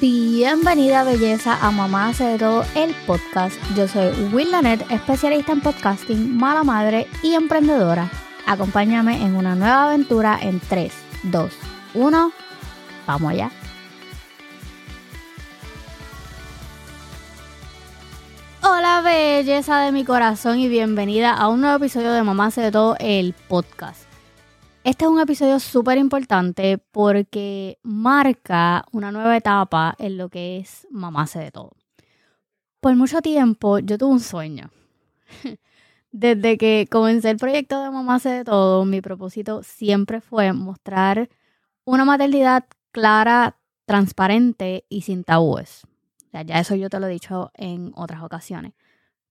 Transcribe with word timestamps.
Bienvenida 0.00 1.04
belleza 1.04 1.56
a 1.64 1.70
Mamá 1.70 2.08
hace 2.08 2.24
de 2.24 2.38
todo 2.38 2.64
el 2.74 2.92
podcast. 3.06 3.56
Yo 3.76 3.86
soy 3.86 4.10
Will 4.32 4.50
Lanet, 4.50 4.84
especialista 4.90 5.52
en 5.52 5.60
podcasting, 5.60 6.36
mala 6.36 6.64
madre 6.64 7.06
y 7.22 7.34
emprendedora. 7.34 8.10
Acompáñame 8.44 9.24
en 9.24 9.36
una 9.36 9.54
nueva 9.54 9.84
aventura 9.84 10.36
en 10.42 10.58
3, 10.58 10.92
2, 11.22 11.52
1. 11.94 12.32
Vamos 13.06 13.30
allá. 13.30 13.52
Hola 18.62 19.00
belleza 19.00 19.78
de 19.82 19.92
mi 19.92 20.04
corazón 20.04 20.58
y 20.58 20.68
bienvenida 20.68 21.32
a 21.34 21.46
un 21.46 21.60
nuevo 21.60 21.76
episodio 21.76 22.12
de 22.12 22.24
Mamá 22.24 22.46
hace 22.46 22.62
de 22.62 22.72
todo 22.72 22.96
el 22.98 23.32
podcast. 23.46 24.13
Este 24.84 25.06
es 25.06 25.10
un 25.10 25.18
episodio 25.18 25.58
súper 25.60 25.96
importante 25.96 26.76
porque 26.76 27.78
marca 27.82 28.84
una 28.92 29.10
nueva 29.10 29.34
etapa 29.34 29.94
en 29.98 30.18
lo 30.18 30.28
que 30.28 30.58
es 30.58 30.86
mamá 30.90 31.22
hace 31.22 31.38
de 31.38 31.50
todo. 31.50 31.72
Por 32.80 32.94
mucho 32.94 33.22
tiempo 33.22 33.78
yo 33.78 33.96
tuve 33.96 34.12
un 34.12 34.20
sueño. 34.20 34.70
Desde 36.12 36.58
que 36.58 36.86
comencé 36.90 37.30
el 37.30 37.38
proyecto 37.38 37.82
de 37.82 37.90
mamá 37.90 38.16
hace 38.16 38.28
de 38.28 38.44
todo, 38.44 38.84
mi 38.84 39.00
propósito 39.00 39.62
siempre 39.62 40.20
fue 40.20 40.52
mostrar 40.52 41.30
una 41.86 42.04
maternidad 42.04 42.66
clara, 42.92 43.56
transparente 43.86 44.84
y 44.90 45.00
sin 45.00 45.24
tabúes. 45.24 45.86
ya 46.30 46.60
eso 46.60 46.74
yo 46.74 46.90
te 46.90 47.00
lo 47.00 47.06
he 47.06 47.10
dicho 47.10 47.52
en 47.54 47.92
otras 47.96 48.22
ocasiones. 48.22 48.74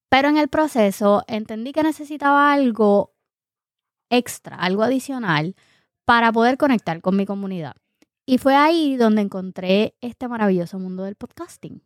Pero 0.08 0.28
en 0.28 0.36
el 0.36 0.48
proceso 0.48 1.22
entendí 1.28 1.72
que 1.72 1.84
necesitaba 1.84 2.52
algo 2.52 3.13
extra, 4.10 4.56
algo 4.56 4.82
adicional 4.82 5.54
para 6.04 6.32
poder 6.32 6.56
conectar 6.56 7.00
con 7.00 7.16
mi 7.16 7.26
comunidad. 7.26 7.76
Y 8.26 8.38
fue 8.38 8.54
ahí 8.54 8.96
donde 8.96 9.22
encontré 9.22 9.96
este 10.00 10.28
maravilloso 10.28 10.78
mundo 10.78 11.04
del 11.04 11.14
podcasting. 11.14 11.82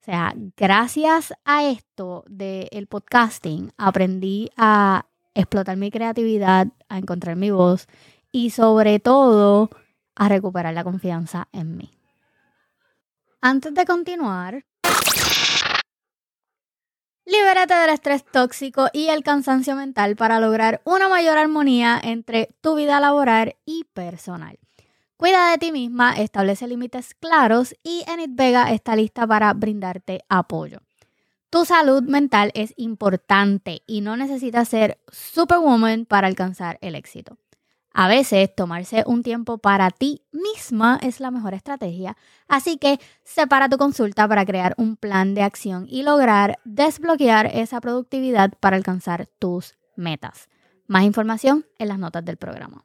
O 0.00 0.04
sea, 0.04 0.34
gracias 0.56 1.34
a 1.44 1.64
esto 1.64 2.24
del 2.28 2.86
podcasting 2.86 3.72
aprendí 3.76 4.50
a 4.56 5.06
explotar 5.34 5.76
mi 5.76 5.90
creatividad, 5.90 6.68
a 6.88 6.98
encontrar 6.98 7.36
mi 7.36 7.50
voz 7.50 7.86
y 8.30 8.50
sobre 8.50 9.00
todo 9.00 9.68
a 10.14 10.28
recuperar 10.28 10.74
la 10.74 10.84
confianza 10.84 11.48
en 11.52 11.76
mí. 11.76 11.90
Antes 13.40 13.74
de 13.74 13.84
continuar, 13.84 14.64
Libérate 17.28 17.74
del 17.74 17.90
estrés 17.90 18.24
tóxico 18.24 18.86
y 18.92 19.08
el 19.08 19.24
cansancio 19.24 19.74
mental 19.74 20.14
para 20.14 20.38
lograr 20.38 20.80
una 20.84 21.08
mayor 21.08 21.36
armonía 21.38 22.00
entre 22.00 22.54
tu 22.60 22.76
vida 22.76 23.00
laboral 23.00 23.56
y 23.64 23.82
personal. 23.92 24.60
Cuida 25.16 25.50
de 25.50 25.58
ti 25.58 25.72
misma, 25.72 26.12
establece 26.12 26.68
límites 26.68 27.14
claros 27.14 27.74
y 27.82 28.04
Enid 28.06 28.30
Vega 28.30 28.70
está 28.70 28.94
lista 28.94 29.26
para 29.26 29.52
brindarte 29.54 30.20
apoyo. 30.28 30.82
Tu 31.50 31.64
salud 31.64 32.04
mental 32.04 32.52
es 32.54 32.72
importante 32.76 33.82
y 33.88 34.02
no 34.02 34.16
necesitas 34.16 34.68
ser 34.68 35.00
superwoman 35.10 36.06
para 36.06 36.28
alcanzar 36.28 36.78
el 36.80 36.94
éxito. 36.94 37.38
A 37.98 38.08
veces 38.08 38.54
tomarse 38.54 39.04
un 39.06 39.22
tiempo 39.22 39.56
para 39.56 39.90
ti 39.90 40.20
misma 40.30 40.98
es 41.00 41.18
la 41.18 41.30
mejor 41.30 41.54
estrategia, 41.54 42.14
así 42.46 42.76
que 42.76 43.00
separa 43.24 43.70
tu 43.70 43.78
consulta 43.78 44.28
para 44.28 44.44
crear 44.44 44.74
un 44.76 44.96
plan 44.96 45.32
de 45.32 45.40
acción 45.40 45.86
y 45.88 46.02
lograr 46.02 46.58
desbloquear 46.66 47.46
esa 47.46 47.80
productividad 47.80 48.52
para 48.60 48.76
alcanzar 48.76 49.30
tus 49.38 49.78
metas. 49.96 50.50
Más 50.86 51.04
información 51.04 51.64
en 51.78 51.88
las 51.88 51.98
notas 51.98 52.22
del 52.22 52.36
programa. 52.36 52.84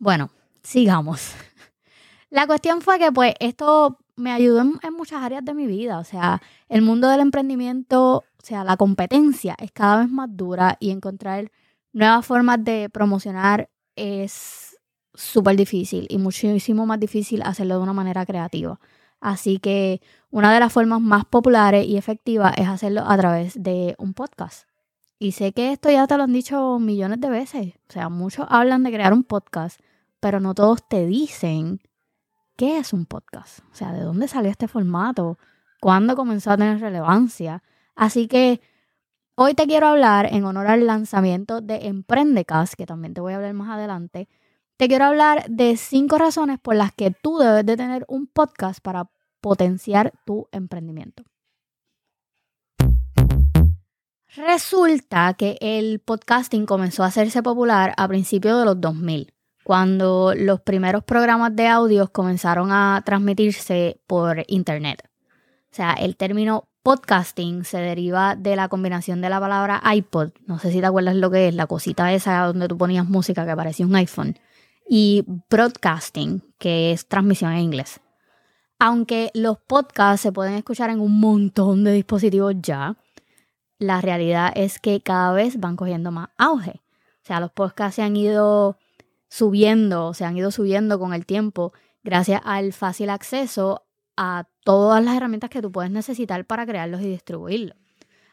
Bueno, 0.00 0.30
sigamos. 0.64 1.34
La 2.30 2.48
cuestión 2.48 2.82
fue 2.82 2.98
que 2.98 3.12
pues 3.12 3.34
esto 3.38 4.00
me 4.16 4.32
ayudó 4.32 4.60
en, 4.60 4.92
muchas 4.92 5.22
áreas 5.22 5.44
de 5.44 5.54
mi 5.54 5.68
vida. 5.68 6.00
O 6.00 6.04
sea, 6.04 6.42
el 6.68 6.82
mundo 6.82 7.08
del 7.08 7.20
emprendimiento, 7.20 8.16
o 8.16 8.42
sea, 8.42 8.64
la 8.64 8.76
competencia 8.76 9.54
es 9.60 9.70
cada 9.70 9.98
vez 9.98 10.10
más 10.10 10.28
dura 10.32 10.78
y 10.80 10.90
encontrar 10.90 11.52
nuevas 11.96 12.26
formas 12.26 12.62
de 12.62 12.90
promocionar 12.90 13.70
es 13.96 14.76
súper 15.14 15.56
difícil 15.56 16.06
y 16.10 16.18
muchísimo 16.18 16.84
más 16.84 17.00
difícil 17.00 17.40
hacerlo 17.42 17.76
de 17.76 17.82
una 17.82 17.94
manera 17.94 18.26
creativa. 18.26 18.78
Así 19.18 19.58
que 19.58 20.02
una 20.30 20.52
de 20.52 20.60
las 20.60 20.74
formas 20.74 21.00
más 21.00 21.24
populares 21.24 21.86
y 21.86 21.96
efectivas 21.96 22.52
es 22.58 22.68
hacerlo 22.68 23.02
a 23.06 23.16
través 23.16 23.62
de 23.62 23.94
un 23.98 24.12
podcast. 24.12 24.68
Y 25.18 25.32
sé 25.32 25.52
que 25.52 25.72
esto 25.72 25.90
ya 25.90 26.06
te 26.06 26.18
lo 26.18 26.24
han 26.24 26.34
dicho 26.34 26.78
millones 26.78 27.18
de 27.22 27.30
veces. 27.30 27.74
O 27.88 27.92
sea, 27.92 28.10
muchos 28.10 28.46
hablan 28.50 28.82
de 28.82 28.92
crear 28.92 29.14
un 29.14 29.24
podcast, 29.24 29.80
pero 30.20 30.38
no 30.38 30.52
todos 30.52 30.86
te 30.86 31.06
dicen 31.06 31.80
qué 32.56 32.76
es 32.76 32.92
un 32.92 33.06
podcast. 33.06 33.60
O 33.72 33.74
sea, 33.74 33.94
de 33.94 34.02
dónde 34.02 34.28
salió 34.28 34.50
este 34.50 34.68
formato, 34.68 35.38
cuándo 35.80 36.14
comenzó 36.14 36.50
a 36.50 36.58
tener 36.58 36.78
relevancia. 36.78 37.62
Así 37.94 38.28
que 38.28 38.60
Hoy 39.38 39.52
te 39.52 39.66
quiero 39.66 39.88
hablar 39.88 40.32
en 40.32 40.46
honor 40.46 40.66
al 40.66 40.86
lanzamiento 40.86 41.60
de 41.60 41.88
Emprendecast, 41.88 42.72
que 42.72 42.86
también 42.86 43.12
te 43.12 43.20
voy 43.20 43.34
a 43.34 43.36
hablar 43.36 43.52
más 43.52 43.68
adelante. 43.68 44.30
Te 44.78 44.88
quiero 44.88 45.04
hablar 45.04 45.44
de 45.50 45.76
cinco 45.76 46.16
razones 46.16 46.58
por 46.58 46.74
las 46.74 46.90
que 46.94 47.10
tú 47.10 47.36
debes 47.36 47.66
de 47.66 47.76
tener 47.76 48.06
un 48.08 48.28
podcast 48.28 48.80
para 48.80 49.10
potenciar 49.42 50.14
tu 50.24 50.48
emprendimiento. 50.52 51.22
Resulta 54.36 55.34
que 55.34 55.58
el 55.60 56.00
podcasting 56.00 56.64
comenzó 56.64 57.02
a 57.04 57.08
hacerse 57.08 57.42
popular 57.42 57.92
a 57.98 58.08
principios 58.08 58.58
de 58.58 58.64
los 58.64 58.80
2000, 58.80 59.34
cuando 59.64 60.32
los 60.34 60.62
primeros 60.62 61.04
programas 61.04 61.54
de 61.54 61.66
audios 61.66 62.08
comenzaron 62.08 62.72
a 62.72 63.02
transmitirse 63.04 64.00
por 64.06 64.44
internet. 64.46 65.06
O 65.70 65.74
sea, 65.76 65.92
el 65.92 66.16
término 66.16 66.70
podcasting 66.86 67.64
se 67.64 67.78
deriva 67.78 68.36
de 68.36 68.54
la 68.54 68.68
combinación 68.68 69.20
de 69.20 69.28
la 69.28 69.40
palabra 69.40 69.82
iPod, 69.92 70.30
no 70.46 70.60
sé 70.60 70.70
si 70.70 70.78
te 70.78 70.86
acuerdas 70.86 71.16
lo 71.16 71.32
que 71.32 71.48
es, 71.48 71.54
la 71.56 71.66
cosita 71.66 72.12
esa 72.12 72.46
donde 72.46 72.68
tú 72.68 72.78
ponías 72.78 73.08
música 73.08 73.44
que 73.44 73.56
parecía 73.56 73.84
un 73.84 73.96
iPhone, 73.96 74.38
y 74.88 75.24
broadcasting, 75.50 76.44
que 76.60 76.92
es 76.92 77.08
transmisión 77.08 77.50
en 77.50 77.58
inglés. 77.58 77.98
Aunque 78.78 79.32
los 79.34 79.58
podcasts 79.58 80.20
se 80.20 80.30
pueden 80.30 80.54
escuchar 80.54 80.90
en 80.90 81.00
un 81.00 81.18
montón 81.18 81.82
de 81.82 81.90
dispositivos 81.90 82.54
ya, 82.62 82.96
la 83.80 84.00
realidad 84.00 84.52
es 84.54 84.78
que 84.78 85.00
cada 85.00 85.32
vez 85.32 85.58
van 85.58 85.74
cogiendo 85.74 86.12
más 86.12 86.28
auge. 86.38 86.82
O 87.00 87.26
sea, 87.26 87.40
los 87.40 87.50
podcasts 87.50 87.96
se 87.96 88.02
han 88.02 88.14
ido 88.14 88.78
subiendo, 89.28 90.14
se 90.14 90.24
han 90.24 90.36
ido 90.36 90.52
subiendo 90.52 91.00
con 91.00 91.14
el 91.14 91.26
tiempo 91.26 91.72
gracias 92.04 92.42
al 92.44 92.72
fácil 92.72 93.10
acceso 93.10 93.82
a 94.16 94.46
todas 94.66 95.02
las 95.04 95.16
herramientas 95.16 95.48
que 95.48 95.62
tú 95.62 95.70
puedes 95.70 95.92
necesitar 95.92 96.44
para 96.44 96.66
crearlos 96.66 97.00
y 97.00 97.08
distribuirlos. 97.08 97.76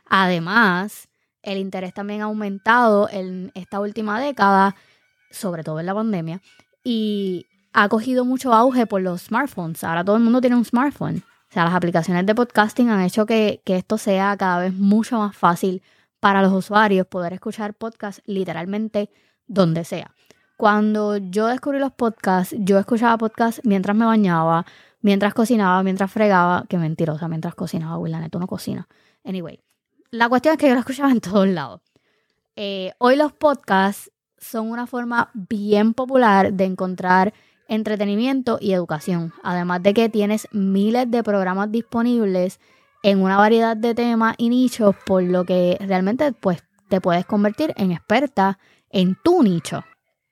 Además, 0.09 1.07
el 1.43 1.59
interés 1.59 1.93
también 1.93 2.21
ha 2.21 2.25
aumentado 2.25 3.07
en 3.07 3.51
esta 3.53 3.79
última 3.79 4.19
década, 4.19 4.75
sobre 5.29 5.63
todo 5.63 5.79
en 5.79 5.85
la 5.85 5.93
pandemia, 5.93 6.41
y 6.83 7.45
ha 7.71 7.87
cogido 7.87 8.25
mucho 8.25 8.51
auge 8.51 8.87
por 8.87 9.03
los 9.03 9.21
smartphones. 9.21 9.83
Ahora 9.83 10.03
todo 10.03 10.15
el 10.15 10.23
mundo 10.23 10.41
tiene 10.41 10.55
un 10.55 10.65
smartphone. 10.65 11.17
O 11.17 11.53
sea, 11.53 11.65
las 11.65 11.75
aplicaciones 11.75 12.25
de 12.25 12.33
podcasting 12.33 12.89
han 12.89 13.01
hecho 13.01 13.27
que, 13.27 13.61
que 13.63 13.75
esto 13.75 13.99
sea 13.99 14.35
cada 14.35 14.57
vez 14.57 14.73
mucho 14.73 15.19
más 15.19 15.37
fácil 15.37 15.83
para 16.19 16.41
los 16.41 16.51
usuarios 16.51 17.05
poder 17.05 17.33
escuchar 17.33 17.75
podcasts 17.75 18.23
literalmente 18.25 19.11
donde 19.45 19.85
sea. 19.85 20.15
Cuando 20.57 21.17
yo 21.17 21.45
descubrí 21.45 21.77
los 21.77 21.91
podcasts, 21.91 22.55
yo 22.57 22.79
escuchaba 22.79 23.19
podcasts 23.19 23.61
mientras 23.65 23.95
me 23.95 24.05
bañaba, 24.05 24.65
mientras 25.03 25.35
cocinaba, 25.35 25.83
mientras 25.83 26.11
fregaba, 26.11 26.65
que 26.67 26.79
mentirosa, 26.79 27.27
mientras 27.27 27.53
cocinaba, 27.53 27.99
Will, 27.99 28.15
tú 28.31 28.39
no 28.39 28.47
cocina. 28.47 28.87
Anyway, 29.23 29.61
la 30.09 30.27
cuestión 30.29 30.53
es 30.53 30.59
que 30.59 30.67
yo 30.67 30.73
lo 30.73 30.79
escuchaba 30.79 31.11
en 31.11 31.21
todos 31.21 31.47
lados. 31.47 31.81
Eh, 32.55 32.93
hoy 32.97 33.15
los 33.15 33.33
podcasts 33.33 34.11
son 34.37 34.71
una 34.71 34.87
forma 34.87 35.29
bien 35.33 35.93
popular 35.93 36.53
de 36.53 36.65
encontrar 36.65 37.33
entretenimiento 37.67 38.57
y 38.59 38.73
educación, 38.73 39.33
además 39.43 39.83
de 39.83 39.93
que 39.93 40.09
tienes 40.09 40.47
miles 40.51 41.09
de 41.11 41.23
programas 41.23 41.71
disponibles 41.71 42.59
en 43.03 43.21
una 43.21 43.37
variedad 43.37 43.75
de 43.75 43.93
temas 43.93 44.35
y 44.37 44.49
nichos, 44.49 44.95
por 45.05 45.23
lo 45.23 45.43
que 45.43 45.77
realmente 45.81 46.31
pues, 46.31 46.63
te 46.87 47.01
puedes 47.01 47.25
convertir 47.25 47.73
en 47.75 47.91
experta 47.91 48.57
en 48.89 49.17
tu 49.21 49.43
nicho. 49.43 49.83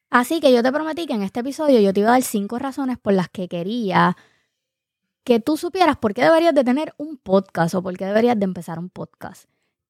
Así 0.09 0.39
que 0.39 0.53
yo 0.53 0.63
te 0.63 0.71
prometí 0.71 1.07
que 1.07 1.13
en 1.13 1.23
este 1.23 1.41
episodio 1.41 1.79
yo 1.79 1.93
te 1.93 2.01
iba 2.01 2.09
a 2.09 2.13
dar 2.13 2.21
cinco 2.21 2.59
razones 2.59 2.97
por 2.97 3.13
las 3.13 3.29
que 3.29 3.47
quería 3.47 4.15
que 5.23 5.39
tú 5.39 5.57
supieras 5.57 5.97
por 5.97 6.13
qué 6.13 6.23
deberías 6.23 6.53
de 6.53 6.63
tener 6.63 6.93
un 6.97 7.17
podcast 7.17 7.75
o 7.75 7.83
por 7.83 7.97
qué 7.97 8.05
deberías 8.05 8.37
de 8.37 8.45
empezar 8.45 8.79
un 8.79 8.89
podcast. 8.89 9.45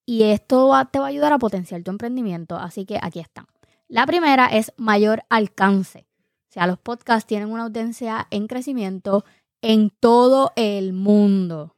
Y 0.06 0.24
esto 0.24 0.72
te 0.92 1.00
va 1.00 1.06
a 1.06 1.10
ayudar 1.10 1.34
a 1.34 1.40
potenciar 1.40 1.84
tu 1.84 1.92
emprendimiento, 1.92 2.58
así 2.58 2.86
que 2.86 3.00
aquí 3.02 3.20
están. 3.20 3.46
La 3.88 4.06
primera 4.06 4.48
es 4.48 4.74
mayor 4.78 5.24
alcance. 5.30 6.08
O 6.50 6.54
sea, 6.54 6.68
los 6.68 6.80
podcasts 6.80 7.28
tienen 7.28 7.50
una 7.50 7.64
audiencia 7.64 8.28
en 8.30 8.48
crecimiento 8.48 9.24
en 9.62 9.90
todo 9.90 10.52
el 10.56 10.94
mundo. 10.94 11.76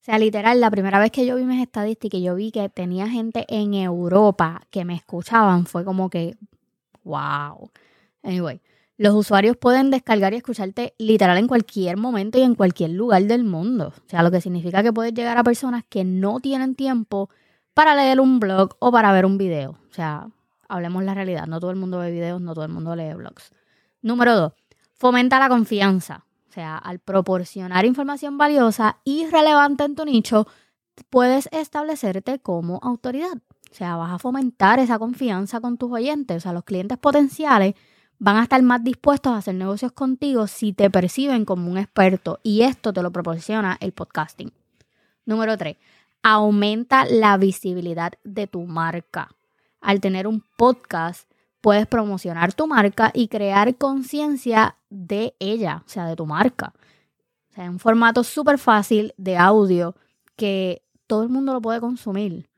O 0.00 0.02
sea, 0.02 0.18
literal, 0.18 0.60
la 0.60 0.70
primera 0.70 0.98
vez 0.98 1.10
que 1.10 1.26
yo 1.26 1.36
vi 1.36 1.44
mis 1.44 1.62
estadísticas 1.62 2.18
y 2.18 2.24
yo 2.24 2.34
vi 2.34 2.50
que 2.50 2.68
tenía 2.70 3.08
gente 3.08 3.44
en 3.48 3.74
Europa 3.74 4.62
que 4.70 4.84
me 4.84 4.94
escuchaban, 4.94 5.66
fue 5.66 5.84
como 5.84 6.08
que, 6.08 6.36
wow. 7.04 7.70
Anyway, 8.22 8.60
Los 9.00 9.14
usuarios 9.14 9.56
pueden 9.56 9.90
descargar 9.90 10.34
y 10.34 10.36
escucharte 10.36 10.92
literal 10.98 11.38
en 11.38 11.48
cualquier 11.48 11.96
momento 11.96 12.38
y 12.38 12.42
en 12.42 12.54
cualquier 12.54 12.90
lugar 12.90 13.22
del 13.22 13.44
mundo. 13.44 13.94
O 13.96 14.10
sea, 14.10 14.22
lo 14.22 14.30
que 14.30 14.42
significa 14.42 14.82
que 14.82 14.92
puedes 14.92 15.14
llegar 15.14 15.38
a 15.38 15.42
personas 15.42 15.84
que 15.88 16.04
no 16.04 16.38
tienen 16.38 16.74
tiempo 16.74 17.30
para 17.72 17.94
leer 17.94 18.20
un 18.20 18.38
blog 18.40 18.76
o 18.78 18.92
para 18.92 19.10
ver 19.12 19.24
un 19.24 19.38
video. 19.38 19.70
O 19.70 19.94
sea, 19.94 20.28
hablemos 20.68 21.02
la 21.02 21.14
realidad. 21.14 21.46
No 21.46 21.60
todo 21.60 21.70
el 21.70 21.78
mundo 21.78 21.98
ve 21.98 22.10
videos, 22.10 22.42
no 22.42 22.52
todo 22.52 22.66
el 22.66 22.72
mundo 22.72 22.94
lee 22.94 23.14
blogs. 23.14 23.52
Número 24.02 24.36
dos, 24.36 24.52
fomenta 24.92 25.38
la 25.38 25.48
confianza. 25.48 26.26
O 26.50 26.52
sea, 26.52 26.76
al 26.76 26.98
proporcionar 26.98 27.86
información 27.86 28.36
valiosa 28.36 28.98
y 29.04 29.26
relevante 29.28 29.84
en 29.84 29.94
tu 29.94 30.04
nicho, 30.04 30.46
puedes 31.08 31.48
establecerte 31.52 32.38
como 32.38 32.78
autoridad. 32.82 33.38
O 33.70 33.74
sea, 33.74 33.96
vas 33.96 34.12
a 34.12 34.18
fomentar 34.18 34.78
esa 34.78 34.98
confianza 34.98 35.58
con 35.58 35.78
tus 35.78 35.90
oyentes. 35.90 36.36
O 36.36 36.40
sea, 36.40 36.52
los 36.52 36.64
clientes 36.64 36.98
potenciales 36.98 37.76
van 38.20 38.36
a 38.36 38.42
estar 38.42 38.62
más 38.62 38.84
dispuestos 38.84 39.32
a 39.32 39.38
hacer 39.38 39.54
negocios 39.54 39.92
contigo 39.92 40.46
si 40.46 40.74
te 40.74 40.90
perciben 40.90 41.46
como 41.46 41.70
un 41.70 41.78
experto 41.78 42.38
y 42.42 42.62
esto 42.62 42.92
te 42.92 43.02
lo 43.02 43.10
proporciona 43.10 43.78
el 43.80 43.92
podcasting. 43.92 44.52
Número 45.24 45.56
3. 45.56 45.76
Aumenta 46.22 47.06
la 47.06 47.38
visibilidad 47.38 48.12
de 48.22 48.46
tu 48.46 48.62
marca. 48.66 49.30
Al 49.80 50.00
tener 50.00 50.26
un 50.26 50.44
podcast, 50.58 51.30
puedes 51.62 51.86
promocionar 51.86 52.52
tu 52.52 52.66
marca 52.66 53.10
y 53.14 53.28
crear 53.28 53.74
conciencia 53.76 54.76
de 54.90 55.34
ella, 55.38 55.82
o 55.86 55.88
sea, 55.88 56.04
de 56.04 56.14
tu 56.14 56.26
marca. 56.26 56.74
O 57.50 57.54
sea, 57.54 57.70
un 57.70 57.78
formato 57.78 58.22
súper 58.22 58.58
fácil 58.58 59.14
de 59.16 59.38
audio 59.38 59.96
que 60.36 60.82
todo 61.06 61.22
el 61.22 61.30
mundo 61.30 61.54
lo 61.54 61.62
puede 61.62 61.80
consumir. 61.80 62.49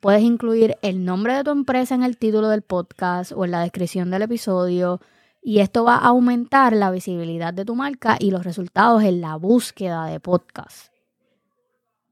Puedes 0.00 0.22
incluir 0.22 0.76
el 0.82 1.04
nombre 1.04 1.34
de 1.34 1.44
tu 1.44 1.50
empresa 1.50 1.94
en 1.94 2.02
el 2.02 2.16
título 2.16 2.48
del 2.48 2.62
podcast 2.62 3.32
o 3.32 3.44
en 3.44 3.50
la 3.50 3.60
descripción 3.60 4.10
del 4.10 4.22
episodio 4.22 5.00
y 5.42 5.60
esto 5.60 5.84
va 5.84 5.96
a 5.96 6.08
aumentar 6.08 6.72
la 6.74 6.90
visibilidad 6.90 7.54
de 7.54 7.64
tu 7.64 7.74
marca 7.74 8.16
y 8.18 8.30
los 8.30 8.44
resultados 8.44 9.02
en 9.04 9.20
la 9.20 9.36
búsqueda 9.36 10.06
de 10.06 10.20
podcast. 10.20 10.92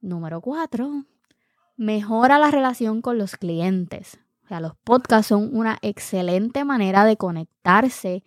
Número 0.01 0.41
4. 0.41 1.05
Mejora 1.77 2.39
la 2.39 2.51
relación 2.51 3.03
con 3.03 3.19
los 3.19 3.37
clientes. 3.37 4.21
O 4.45 4.49
sea, 4.49 4.61
los 4.61 4.77
podcasts 4.77 5.29
son 5.29 5.51
una 5.57 5.79
excelente 5.83 6.65
manera 6.65 7.05
de 7.05 7.17
conectarse 7.17 8.23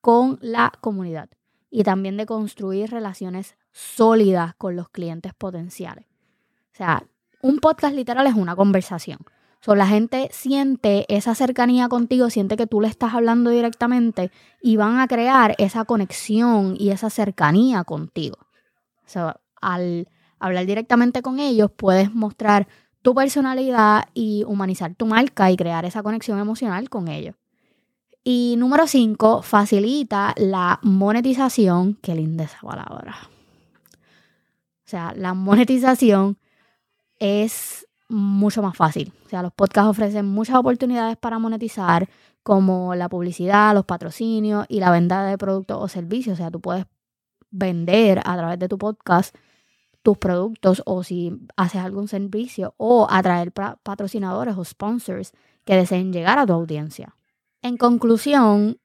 con 0.00 0.38
la 0.40 0.72
comunidad 0.80 1.28
y 1.70 1.82
también 1.82 2.16
de 2.16 2.26
construir 2.26 2.90
relaciones 2.90 3.56
sólidas 3.72 4.54
con 4.56 4.74
los 4.74 4.88
clientes 4.88 5.34
potenciales. 5.34 6.06
O 6.72 6.76
sea, 6.76 7.06
un 7.42 7.58
podcast 7.58 7.94
literal 7.94 8.26
es 8.26 8.34
una 8.34 8.56
conversación. 8.56 9.18
So, 9.60 9.74
la 9.74 9.86
gente 9.86 10.28
siente 10.32 11.04
esa 11.08 11.34
cercanía 11.34 11.88
contigo, 11.88 12.30
siente 12.30 12.56
que 12.56 12.68
tú 12.68 12.80
le 12.80 12.88
estás 12.88 13.14
hablando 13.14 13.50
directamente 13.50 14.30
y 14.62 14.76
van 14.76 15.00
a 15.00 15.08
crear 15.08 15.56
esa 15.58 15.84
conexión 15.84 16.76
y 16.78 16.90
esa 16.90 17.10
cercanía 17.10 17.82
contigo. 17.82 18.38
So, 19.04 19.34
al 19.60 20.08
hablar 20.38 20.66
directamente 20.66 21.22
con 21.22 21.40
ellos, 21.40 21.72
puedes 21.74 22.14
mostrar 22.14 22.68
tu 23.02 23.14
personalidad 23.14 24.04
y 24.14 24.44
humanizar 24.46 24.94
tu 24.94 25.06
marca 25.06 25.50
y 25.50 25.56
crear 25.56 25.84
esa 25.84 26.02
conexión 26.02 26.38
emocional 26.38 26.88
con 26.88 27.08
ellos. 27.08 27.34
Y 28.22 28.56
número 28.58 28.86
5, 28.86 29.42
facilita 29.42 30.34
la 30.36 30.78
monetización. 30.82 31.94
Qué 32.02 32.14
linda 32.14 32.44
esa 32.44 32.60
palabra. 32.60 33.16
O 33.94 34.90
sea, 34.90 35.14
la 35.16 35.34
monetización 35.34 36.38
es 37.18 37.86
mucho 38.08 38.62
más 38.62 38.76
fácil. 38.76 39.12
O 39.26 39.28
sea, 39.28 39.42
los 39.42 39.52
podcasts 39.52 39.90
ofrecen 39.90 40.26
muchas 40.26 40.56
oportunidades 40.56 41.16
para 41.16 41.38
monetizar, 41.38 42.08
como 42.42 42.94
la 42.94 43.08
publicidad, 43.08 43.74
los 43.74 43.84
patrocinios 43.84 44.64
y 44.68 44.80
la 44.80 44.90
venta 44.90 45.24
de 45.24 45.36
productos 45.36 45.76
o 45.80 45.88
servicios. 45.88 46.34
O 46.34 46.36
sea, 46.36 46.50
tú 46.50 46.60
puedes 46.60 46.86
vender 47.50 48.20
a 48.20 48.36
través 48.36 48.58
de 48.58 48.68
tu 48.68 48.78
podcast 48.78 49.34
tus 50.02 50.16
productos 50.16 50.82
o 50.86 51.02
si 51.02 51.38
haces 51.56 51.82
algún 51.82 52.08
servicio 52.08 52.74
o 52.78 53.06
atraer 53.10 53.52
patrocinadores 53.52 54.56
o 54.56 54.64
sponsors 54.64 55.32
que 55.64 55.76
deseen 55.76 56.12
llegar 56.12 56.38
a 56.38 56.46
tu 56.46 56.54
audiencia. 56.54 57.14
En 57.60 57.76
conclusión, 57.76 58.80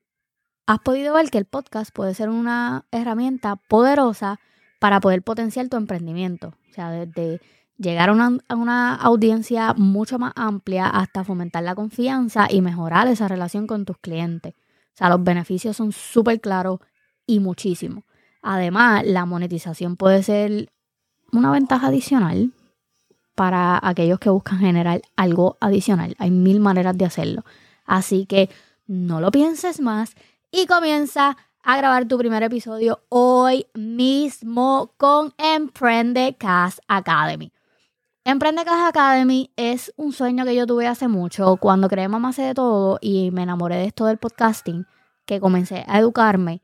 has 0.65 0.79
podido 0.79 1.13
ver 1.13 1.29
que 1.29 1.37
el 1.37 1.45
podcast 1.45 1.93
puede 1.93 2.13
ser 2.13 2.29
una 2.29 2.85
herramienta 2.91 3.55
poderosa 3.55 4.39
para 4.79 4.99
poder 4.99 5.21
potenciar 5.21 5.69
tu 5.69 5.77
emprendimiento. 5.77 6.55
O 6.69 6.73
sea, 6.73 6.89
desde 6.91 7.39
llegar 7.77 8.09
a 8.09 8.55
una, 8.55 8.95
audiencia 8.95 9.73
mucho 9.73 10.19
más 10.19 10.33
amplia 10.35 10.87
hasta 10.87 11.23
fomentar 11.23 11.63
la 11.63 11.75
confianza 11.75 12.47
y 12.49 12.61
mejorar 12.61 13.07
esa 13.07 13.27
relación 13.27 13.67
con 13.67 13.85
tus 13.85 13.97
clientes. 13.97 14.53
O 14.55 14.97
sea, 14.97 15.09
los 15.09 15.23
beneficios 15.23 15.75
son 15.75 15.91
súper 15.91 16.39
claros 16.39 16.79
y 17.25 17.39
muchísimos. 17.39 18.03
Además, 18.41 19.03
la 19.05 19.25
monetización 19.25 19.95
puede 19.95 20.21
ser 20.23 20.71
una 21.31 21.51
ventaja 21.51 21.87
adicional 21.87 22.51
para 23.35 23.79
aquellos 23.81 24.19
que 24.19 24.29
buscan 24.29 24.59
generar 24.59 25.01
algo 25.15 25.57
adicional. 25.59 26.15
Hay 26.19 26.29
mil 26.29 26.59
maneras 26.59 26.97
de 26.97 27.05
hacerlo. 27.05 27.43
Así 27.85 28.25
que 28.25 28.49
no 28.85 29.19
lo 29.19 29.31
pienses 29.31 29.79
más 29.79 30.15
y 30.51 30.67
comienza 30.67 31.37
a 31.63 31.77
grabar 31.77 32.07
tu 32.07 32.17
primer 32.17 32.43
episodio 32.43 33.01
hoy 33.09 33.65
mismo 33.73 34.93
con 34.97 35.33
Emprende 35.37 36.35
Cast 36.37 36.79
Academy. 36.87 37.51
Emprende 38.25 38.63
Cast 38.63 38.87
Academy 38.87 39.51
es 39.57 39.93
un 39.97 40.13
sueño 40.13 40.45
que 40.45 40.55
yo 40.55 40.65
tuve 40.65 40.87
hace 40.87 41.07
mucho 41.07 41.57
cuando 41.57 41.89
creé 41.89 42.07
Mamá 42.07 42.31
sé 42.31 42.43
de 42.43 42.53
todo 42.53 42.97
y 43.01 43.31
me 43.31 43.43
enamoré 43.43 43.75
de 43.75 43.85
esto 43.85 44.05
del 44.05 44.17
podcasting, 44.17 44.87
que 45.25 45.39
comencé 45.39 45.83
a 45.87 45.99
educarme 45.99 46.61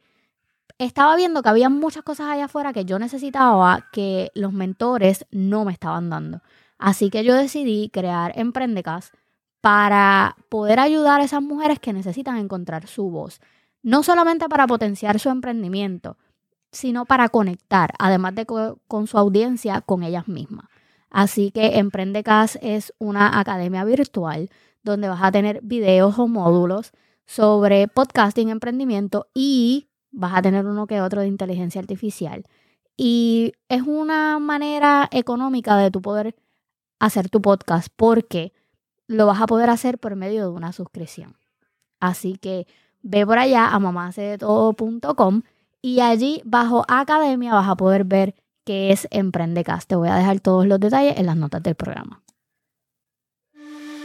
estaba 0.80 1.16
viendo 1.18 1.44
que 1.44 1.50
había 1.50 1.70
muchas 1.70 2.04
cosas 2.04 2.28
allá 2.28 2.46
afuera 2.46 2.74
que 2.74 2.86
yo 2.86 2.98
necesitaba 3.00 3.88
que 3.92 4.32
los 4.34 4.54
mentores 4.54 5.26
no 5.30 5.66
me 5.66 5.74
estaban 5.74 6.10
dando. 6.10 6.42
Así 6.78 7.10
que 7.10 7.24
yo 7.24 7.36
decidí 7.36 7.90
crear 7.90 8.32
Emprendecas 8.36 9.12
para 9.60 10.38
poder 10.48 10.80
ayudar 10.80 11.20
a 11.20 11.26
esas 11.26 11.42
mujeres 11.42 11.80
que 11.80 11.92
necesitan 11.92 12.38
encontrar 12.38 12.88
su 12.88 13.12
voz. 13.12 13.42
No 13.84 14.04
solamente 14.04 14.48
para 14.48 14.68
potenciar 14.68 15.20
su 15.20 15.30
emprendimiento, 15.30 16.18
sino 16.72 17.06
para 17.06 17.28
conectar, 17.28 17.94
además 18.00 18.36
de 18.36 18.46
con 18.46 19.08
su 19.08 19.18
audiencia, 19.18 19.82
con 19.82 20.04
ellas 20.04 20.30
mismas. 20.30 20.66
Así 21.10 21.52
que 21.52 21.78
Emprendecas 21.80 22.60
es 22.62 22.94
una 23.00 23.40
academia 23.40 23.84
virtual 23.84 24.50
donde 24.84 25.10
vas 25.10 25.22
a 25.24 25.32
tener 25.32 25.60
videos 25.64 26.18
o 26.20 26.28
módulos 26.28 26.92
sobre 27.26 27.88
podcasting, 27.88 28.50
emprendimiento 28.50 29.28
y 29.34 29.90
vas 30.12 30.34
a 30.36 30.42
tener 30.42 30.66
uno 30.66 30.88
que 30.88 31.02
otro 31.02 31.22
de 31.22 31.28
inteligencia 31.28 31.82
artificial. 31.82 32.44
Y 32.98 33.54
es 33.70 33.84
una 33.84 34.40
manera 34.40 35.08
económica 35.12 35.78
de 35.78 35.92
tu 35.92 36.02
poder 36.02 36.36
hacer 37.00 37.30
tu 37.30 37.42
podcast 37.42 37.88
porque 37.96 38.52
lo 39.08 39.26
vas 39.26 39.42
a 39.42 39.48
poder 39.48 39.70
hacer 39.70 40.00
por 40.00 40.16
medio 40.16 40.44
de 40.44 40.50
una 40.50 40.74
suscripción. 40.74 41.38
Así 42.00 42.38
que 42.38 42.68
ve 43.02 43.26
por 43.26 43.40
allá 43.40 43.68
a 43.70 43.80
mamacedetodo.com 43.80 45.42
y 45.82 46.02
allí 46.02 46.42
bajo 46.46 46.84
academia 46.88 47.54
vas 47.54 47.70
a 47.70 47.76
poder 47.76 48.04
ver 48.04 48.36
qué 48.70 48.92
es 48.92 49.08
Emprendecast. 49.10 49.90
Te 49.90 49.96
voy 49.96 50.10
a 50.10 50.16
dejar 50.16 50.42
todos 50.42 50.68
los 50.68 50.80
detalles 50.80 51.18
en 51.18 51.26
las 51.26 51.36
notas 51.36 51.64
del 51.64 51.74
programa. 51.74 52.22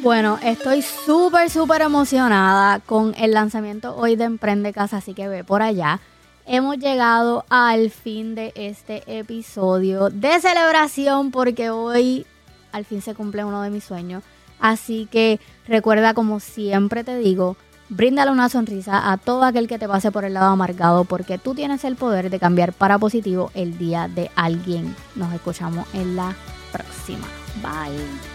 Bueno, 0.01 0.39
estoy 0.43 0.81
súper, 0.81 1.51
súper 1.51 1.83
emocionada 1.83 2.79
con 2.79 3.15
el 3.19 3.33
lanzamiento 3.33 3.95
hoy 3.95 4.17
de 4.17 4.25
Emprende 4.25 4.73
Casa, 4.73 4.97
así 4.97 5.13
que 5.13 5.29
ve 5.29 5.45
por 5.45 5.61
allá. 5.61 6.01
Hemos 6.47 6.79
llegado 6.79 7.45
al 7.51 7.91
fin 7.91 8.35
de 8.35 8.55
este 8.55 9.03
episodio 9.07 10.09
de 10.09 10.41
celebración 10.41 11.31
porque 11.31 11.69
hoy 11.69 12.25
al 12.73 12.87
fin 12.87 13.03
se 13.03 13.15
cumple 13.15 13.45
uno 13.45 13.61
de 13.61 13.69
mis 13.69 13.85
sueños. 13.85 14.25
Así 14.61 15.07
que 15.11 15.41
recuerda, 15.69 16.15
como 16.15 16.41
siempre 16.41 17.05
te 17.05 17.19
digo, 17.19 17.59
bríndale 17.95 18.31
una 18.31 18.49
sonrisa 18.49 19.13
a 19.13 19.17
todo 19.17 19.45
aquel 19.45 19.69
que 19.69 19.79
te 19.79 19.89
pase 19.89 20.11
por 20.11 20.25
el 20.25 20.35
lado 20.35 20.47
amargado 20.47 21.05
porque 21.05 21.39
tú 21.39 21.55
tienes 21.55 21.85
el 21.85 21.97
poder 21.97 22.31
de 22.31 22.39
cambiar 22.39 22.73
para 22.73 22.99
positivo 22.99 23.51
el 23.55 23.79
día 23.79 24.09
de 24.09 24.31
alguien. 24.35 24.95
Nos 25.15 25.33
escuchamos 25.33 25.87
en 25.95 26.17
la 26.17 26.35
próxima. 26.73 27.27
Bye. 27.63 28.34